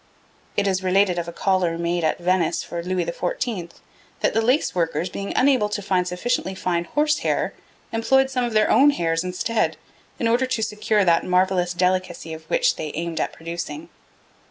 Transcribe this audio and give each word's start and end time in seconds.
It 0.57 0.67
is 0.67 0.81
related 0.81 1.19
of 1.19 1.27
a 1.27 1.31
collar 1.31 1.77
made 1.77 2.03
at 2.03 2.17
Venice 2.17 2.63
for 2.63 2.81
Louis 2.81 3.05
XIV. 3.05 3.69
that 4.21 4.33
the 4.33 4.41
lace 4.41 4.73
workers, 4.73 5.09
being 5.09 5.31
unable 5.35 5.69
to 5.69 5.79
find 5.79 6.07
sufficiently 6.07 6.55
fine 6.55 6.85
horse 6.85 7.19
hair, 7.19 7.53
employed 7.93 8.31
some 8.31 8.43
of 8.43 8.53
their 8.53 8.71
own 8.71 8.89
hairs 8.89 9.23
instead, 9.23 9.77
in 10.17 10.27
order 10.27 10.47
to 10.47 10.63
secure 10.63 11.05
that 11.05 11.23
marvellous 11.23 11.71
delicacy 11.75 12.33
of 12.33 12.45
work 12.49 12.49
which 12.49 12.77
they 12.77 12.91
aimed 12.95 13.19
at 13.19 13.31
producing. 13.31 13.89